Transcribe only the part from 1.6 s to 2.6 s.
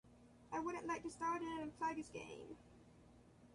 and plug his game.